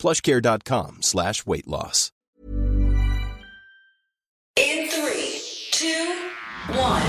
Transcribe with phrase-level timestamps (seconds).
[0.00, 2.10] plushcare.com slash weight loss.
[4.56, 6.16] In three, two,
[6.74, 7.02] one.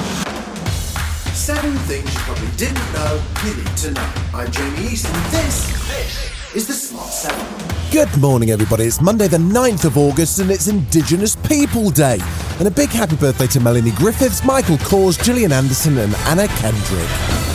[1.34, 4.14] Seven things you probably didn't know you need to know.
[4.34, 7.92] I'm Jamie East, and this, this is the Smart 7.
[7.92, 8.84] Good morning, everybody.
[8.84, 12.20] It's Monday, the 9th of August, and it's Indigenous People Day.
[12.60, 17.51] And a big happy birthday to Melanie Griffiths, Michael Kors, Gillian Anderson, and Anna Kendrick.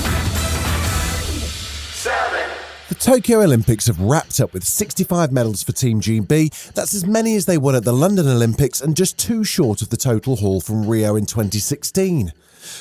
[3.01, 6.73] Tokyo Olympics have wrapped up with 65 medals for Team GB.
[6.73, 9.91] That's as many as they won at the London Olympics and just two short of
[9.91, 12.33] the total haul from Rio in 2016.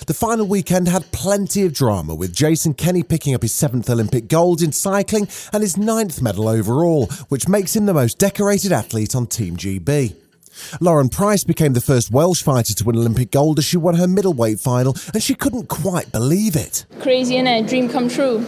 [0.07, 4.27] The final weekend had plenty of drama, with Jason Kenny picking up his seventh Olympic
[4.27, 9.15] gold in cycling and his ninth medal overall, which makes him the most decorated athlete
[9.15, 10.15] on Team GB.
[10.79, 14.07] Lauren Price became the first Welsh fighter to win Olympic gold as she won her
[14.07, 16.85] middleweight final, and she couldn't quite believe it.
[17.01, 17.67] Crazy, innit?
[17.69, 18.43] Dream come true.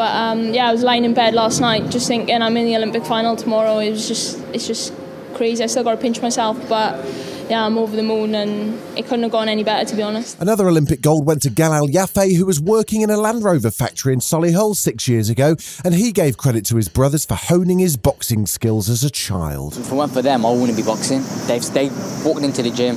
[0.00, 2.74] But um, yeah, I was lying in bed last night just thinking I'm in the
[2.74, 3.80] Olympic final tomorrow.
[3.80, 4.94] It was just, it's just
[5.34, 5.62] crazy.
[5.62, 7.04] I still got to pinch myself, but
[7.50, 10.40] yeah, I'm over the moon and it couldn't have gone any better to be honest.
[10.40, 14.14] Another Olympic gold went to Galal Yafai, who was working in a Land Rover factory
[14.14, 17.98] in Solihull six years ago, and he gave credit to his brothers for honing his
[17.98, 19.76] boxing skills as a child.
[19.76, 21.22] If it weren't for them, I wouldn't be boxing.
[21.46, 21.90] They've they
[22.24, 22.96] walked into the gym,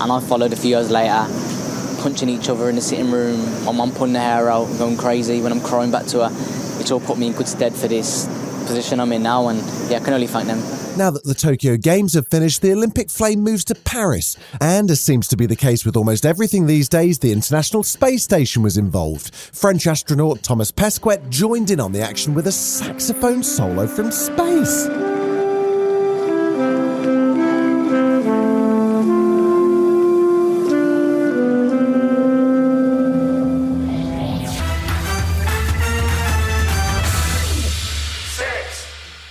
[0.00, 1.26] and I followed a few years later,
[1.98, 3.40] punching each other in the sitting room.
[3.64, 6.30] My mum pulling the hair out, going crazy when I'm crying back to her,
[6.78, 8.26] which all put me in good stead for this
[8.66, 9.58] position I'm in now, and
[9.90, 10.58] yeah, I can only thank them.
[10.98, 14.36] Now that the Tokyo Games have finished, the Olympic flame moves to Paris.
[14.60, 18.24] And as seems to be the case with almost everything these days, the International Space
[18.24, 19.34] Station was involved.
[19.34, 25.07] French astronaut Thomas Pesquet joined in on the action with a saxophone solo from space.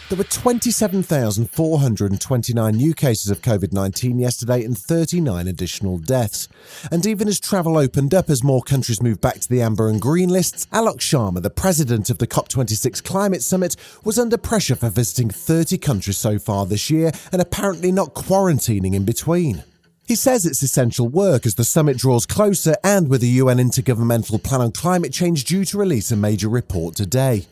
[0.10, 6.48] There were 27,429 new cases of COVID 19 yesterday and 39 additional deaths.
[6.90, 10.02] And even as travel opened up as more countries moved back to the amber and
[10.02, 13.76] green lists, Alok Sharma, the president of the COP26 Climate Summit,
[14.06, 18.94] was under pressure for visiting 30 countries so far this year and apparently not quarantining
[18.94, 19.66] in between.
[20.08, 24.42] He says it's essential work as the summit draws closer and with the UN Intergovernmental
[24.42, 27.46] Panel on Climate Change due to release a major report today.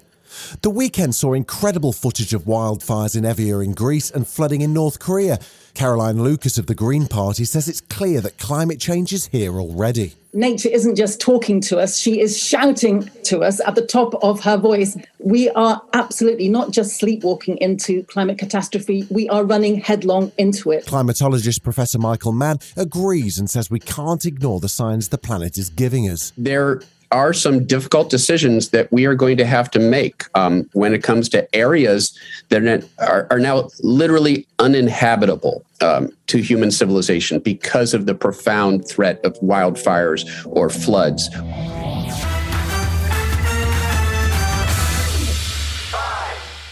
[0.62, 5.00] The weekend saw incredible footage of wildfires in Evia in Greece and flooding in North
[5.00, 5.40] Korea.
[5.74, 10.14] Caroline Lucas of the Green Party says it's clear that climate change is here already.
[10.34, 14.42] Nature isn't just talking to us, she is shouting to us at the top of
[14.42, 14.98] her voice.
[15.20, 20.86] We are absolutely not just sleepwalking into climate catastrophe, we are running headlong into it.
[20.86, 25.70] Climatologist Professor Michael Mann agrees and says we can't ignore the signs the planet is
[25.70, 26.34] giving us.
[26.38, 26.82] There
[27.16, 31.02] are some difficult decisions that we are going to have to make um, when it
[31.02, 38.06] comes to areas that are, are now literally uninhabitable um, to human civilization because of
[38.06, 41.30] the profound threat of wildfires or floods.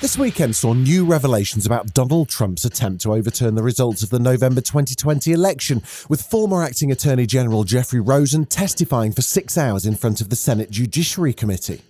[0.04, 4.20] This weekend saw new revelations about Donald Trump's attempt to overturn the results of the
[4.20, 9.96] November 2020 election, with former acting Attorney General Jeffrey Rosen testifying for six hours in
[9.96, 11.84] front of the Senate Judiciary Committee.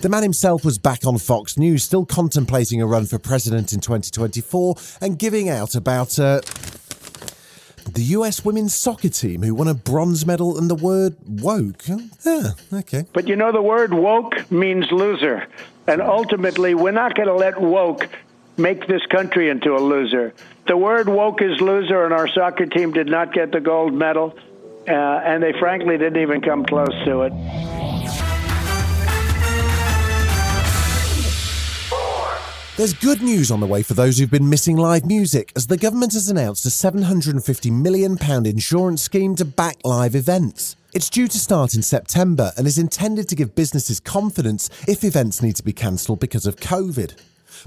[0.00, 3.78] The man himself was back on Fox News, still contemplating a run for president in
[3.78, 6.40] 2024 and giving out about uh,
[7.94, 11.84] the US women's soccer team who won a bronze medal and the word woke.
[11.86, 13.04] Yeah, okay.
[13.12, 15.46] But you know, the word woke means loser.
[15.86, 18.08] And ultimately, we're not going to let woke
[18.56, 20.34] make this country into a loser.
[20.66, 24.38] The word woke is loser, and our soccer team did not get the gold medal.
[24.88, 27.32] Uh, and they frankly didn't even come close to it.
[32.76, 35.76] There's good news on the way for those who've been missing live music, as the
[35.76, 38.16] government has announced a £750 million
[38.46, 40.76] insurance scheme to back live events.
[40.92, 45.40] It's due to start in September and is intended to give businesses confidence if events
[45.40, 47.16] need to be cancelled because of COVID.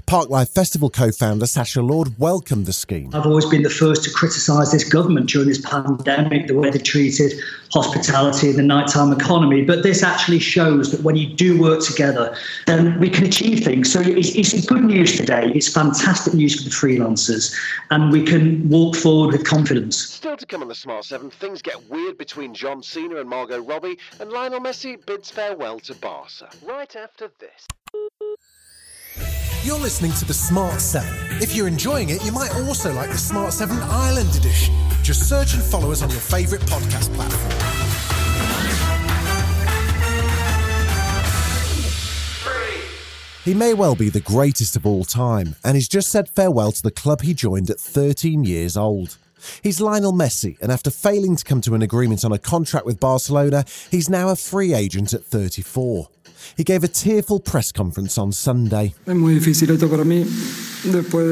[0.06, 3.10] Parklife Festival co founder Sasha Lord welcomed the scheme.
[3.14, 6.78] I've always been the first to criticise this government during this pandemic, the way they
[6.78, 7.32] treated
[7.70, 9.62] hospitality and the nighttime economy.
[9.62, 12.36] But this actually shows that when you do work together,
[12.66, 13.92] then we can achieve things.
[13.92, 15.50] So it's, it's good news today.
[15.54, 17.54] It's fantastic news for the freelancers,
[17.90, 19.96] and we can walk forward with confidence.
[19.96, 23.60] Still to come on the Smart 7, things get weird between John Cena and Margot
[23.60, 26.48] Robbie, and Lionel Messi bids farewell to Barca.
[26.64, 27.66] Right after this.
[29.64, 31.08] You're listening to the Smart 7.
[31.40, 34.74] If you're enjoying it, you might also like the Smart 7 Island edition.
[35.02, 37.50] Just search and follow us on your favourite podcast platform.
[43.46, 46.82] He may well be the greatest of all time, and he's just said farewell to
[46.82, 49.16] the club he joined at 13 years old.
[49.62, 53.00] He's Lionel Messi, and after failing to come to an agreement on a contract with
[53.00, 56.10] Barcelona, he's now a free agent at 34.
[56.56, 58.94] He gave a tearful press conference on Sunday.
[59.06, 60.24] Es muy difícil esto para mí,
[60.84, 61.26] después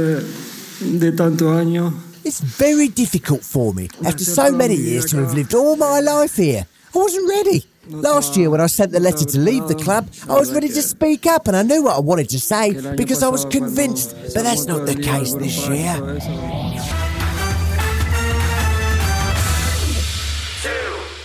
[0.80, 1.92] de, de tantos años.
[2.24, 6.36] It's very difficult for me, after so many years, to have lived all my life
[6.36, 6.66] here.
[6.94, 7.64] I wasn't ready.
[7.88, 10.82] Last year, when I sent the letter to leave the club, I was ready to
[10.82, 14.44] speak up and I knew what I wanted to say because I was convinced, but
[14.44, 17.01] that's not the case this year.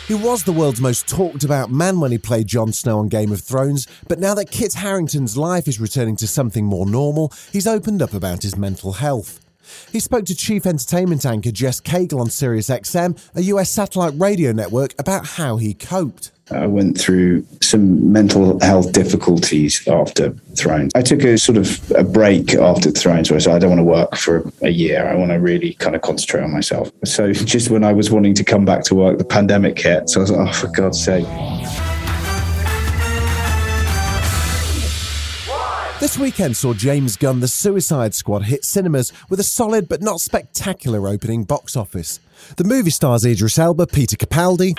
[0.07, 3.33] He was the world's most talked about man when he played Jon Snow on Game
[3.33, 7.67] of Thrones, but now that Kit Harington's life is returning to something more normal, he's
[7.67, 9.41] opened up about his mental health.
[9.91, 14.93] He spoke to chief entertainment anchor Jess Cagle on SiriusXM, a US satellite radio network,
[14.99, 16.31] about how he coped.
[16.49, 20.91] I went through some mental health difficulties after Thrones.
[20.95, 23.79] I took a sort of a break after Thrones where I said, I don't want
[23.79, 25.07] to work for a year.
[25.07, 26.89] I want to really kind of concentrate on myself.
[27.03, 30.09] So just when I was wanting to come back to work, the pandemic hit.
[30.09, 31.25] So I was like, oh, for God's sake.
[35.99, 40.21] This weekend saw James Gunn The Suicide Squad hit cinemas with a solid but not
[40.21, 42.19] spectacular opening box office.
[42.57, 44.75] The movie stars Idris Elba, Peter Capaldi,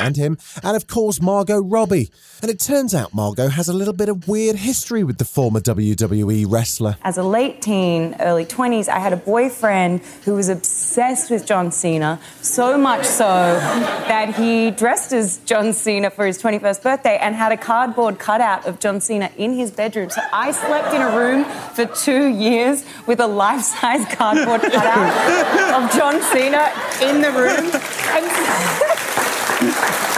[0.00, 2.10] and him, and of course Margot Robbie.
[2.42, 5.60] And it turns out Margot has a little bit of weird history with the former
[5.60, 6.96] WWE wrestler.
[7.02, 11.70] As a late teen, early 20s, I had a boyfriend who was obsessed with John
[11.70, 17.34] Cena, so much so that he dressed as John Cena for his 21st birthday and
[17.34, 20.10] had a cardboard cutout of John Cena in his bedroom.
[20.10, 21.44] So I slept in a room
[21.74, 26.72] for two years with a life size cardboard cutout of John Cena
[27.02, 27.70] in the room.
[28.14, 28.96] And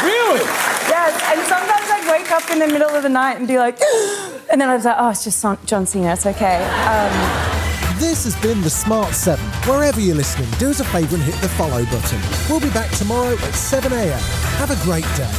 [0.03, 0.45] really?
[0.89, 3.79] Yes, and sometimes I'd wake up in the middle of the night and be like,
[4.51, 6.65] and then I was like, oh, it's just Son- John Cena, it's okay.
[6.87, 9.45] Um, This has been the Smart 7.
[9.71, 12.21] Wherever you're listening, do us a favour and hit the follow button.
[12.51, 14.19] We'll be back tomorrow at 7am.
[14.59, 15.31] Have a great day.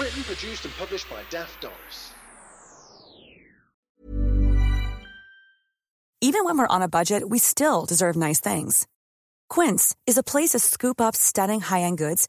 [0.00, 2.12] Written, produced, and published by Daft Doris.
[6.20, 8.86] Even when we're on a budget, we still deserve nice things.
[9.48, 12.28] Quince is a place to scoop up stunning high-end goods